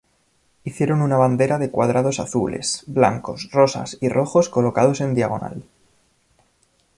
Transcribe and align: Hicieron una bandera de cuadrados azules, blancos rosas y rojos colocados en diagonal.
Hicieron 0.63 1.03
una 1.03 1.15
bandera 1.15 1.59
de 1.59 1.69
cuadrados 1.69 2.19
azules, 2.19 2.83
blancos 2.87 3.51
rosas 3.51 3.99
y 4.01 4.09
rojos 4.09 4.49
colocados 4.49 4.99
en 4.99 5.13
diagonal. 5.13 5.63